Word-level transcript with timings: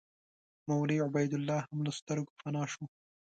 مولوي 0.69 0.97
عبیدالله 1.07 1.59
هم 1.67 1.77
له 1.85 1.91
سترګو 1.99 2.31
پناه 2.41 2.67
شو. 2.73 2.83